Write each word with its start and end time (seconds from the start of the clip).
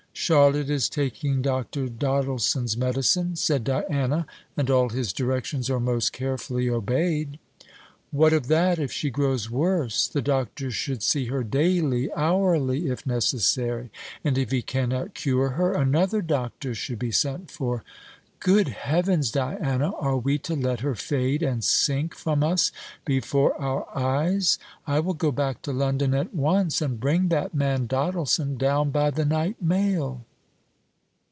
"Charlotte 0.13 0.69
is 0.69 0.87
taking 0.87 1.41
Dr. 1.41 1.87
Doddleson's 1.87 2.77
medicine," 2.77 3.35
said 3.37 3.63
Diana, 3.63 4.27
"and 4.55 4.69
all 4.69 4.89
his 4.89 5.13
directions 5.13 5.67
are 5.69 5.79
most 5.79 6.11
carefully 6.13 6.69
obeyed." 6.69 7.39
"What 8.11 8.31
of 8.33 8.47
that, 8.47 8.77
if 8.77 8.91
she 8.91 9.09
grows 9.09 9.49
worse? 9.49 10.07
The 10.07 10.21
doctor 10.21 10.69
should 10.69 11.01
see 11.01 11.25
her 11.27 11.43
daily, 11.43 12.13
hourly, 12.13 12.87
if 12.89 13.07
necessary. 13.07 13.89
And 14.23 14.37
if 14.37 14.51
he 14.51 14.61
cannot 14.61 15.15
cure 15.15 15.51
her, 15.51 15.73
another 15.73 16.21
doctor 16.21 16.75
should 16.75 16.99
be 16.99 17.11
sent 17.11 17.49
for. 17.49 17.83
Good 18.43 18.69
heavens, 18.69 19.29
Diana! 19.29 19.91
are 19.91 20.17
we 20.17 20.39
to 20.39 20.55
let 20.55 20.79
her 20.79 20.95
fade 20.95 21.43
and 21.43 21.63
sink 21.63 22.15
from 22.15 22.43
us 22.43 22.71
before 23.05 23.53
our 23.61 23.85
eyes? 23.95 24.57
I 24.87 24.99
will 24.99 25.13
go 25.13 25.31
back 25.31 25.61
to 25.61 25.71
London 25.71 26.15
at 26.15 26.33
once, 26.33 26.81
and 26.81 26.99
bring 26.99 27.27
that 27.27 27.53
man 27.53 27.85
Doddleson 27.85 28.57
down 28.57 28.89
by 28.89 29.11
the 29.11 29.25
night 29.25 29.61
mail." 29.61 30.25